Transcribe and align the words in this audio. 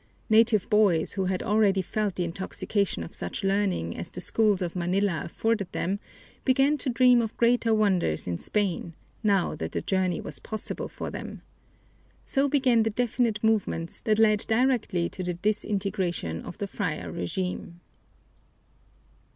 Native 0.31 0.67
boys 0.67 1.13
who 1.13 1.25
had 1.25 1.43
already 1.43 1.83
felt 1.83 2.15
the 2.15 2.23
intoxication 2.23 3.03
of 3.03 3.13
such 3.13 3.43
learning 3.43 3.95
as 3.95 4.09
the 4.09 4.19
schools 4.19 4.63
of 4.63 4.75
Manila 4.75 5.21
afforded 5.25 5.71
them 5.73 5.99
began 6.43 6.75
to 6.79 6.89
dream 6.89 7.21
of 7.21 7.37
greater 7.37 7.71
wonders 7.71 8.25
in 8.25 8.39
Spain, 8.39 8.95
now 9.21 9.53
that 9.55 9.73
the 9.73 9.81
journey 9.81 10.19
was 10.19 10.39
possible 10.39 10.87
for 10.87 11.11
them. 11.11 11.43
So 12.23 12.49
began 12.49 12.81
the 12.81 12.89
definite 12.89 13.43
movements 13.43 14.01
that 14.01 14.17
led 14.17 14.39
directly 14.47 15.07
to 15.09 15.21
the 15.21 15.35
disintegration 15.35 16.41
of 16.41 16.57
the 16.57 16.65
friar 16.65 17.13
régime. 17.13 17.73